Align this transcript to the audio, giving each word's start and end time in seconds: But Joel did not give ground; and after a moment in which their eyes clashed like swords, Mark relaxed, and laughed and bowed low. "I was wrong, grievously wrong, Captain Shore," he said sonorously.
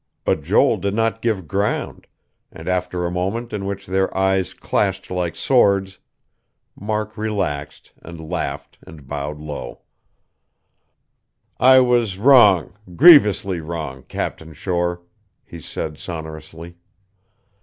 But 0.25 0.41
Joel 0.41 0.77
did 0.77 0.95
not 0.95 1.21
give 1.21 1.47
ground; 1.47 2.07
and 2.51 2.67
after 2.67 3.05
a 3.05 3.11
moment 3.11 3.53
in 3.53 3.65
which 3.67 3.85
their 3.85 4.11
eyes 4.17 4.55
clashed 4.55 5.11
like 5.11 5.35
swords, 5.35 5.99
Mark 6.75 7.15
relaxed, 7.17 7.91
and 8.01 8.19
laughed 8.19 8.79
and 8.81 9.07
bowed 9.07 9.39
low. 9.39 9.83
"I 11.59 11.81
was 11.81 12.17
wrong, 12.17 12.75
grievously 12.95 13.59
wrong, 13.61 14.01
Captain 14.01 14.53
Shore," 14.53 15.03
he 15.45 15.59
said 15.61 15.99
sonorously. 15.99 16.77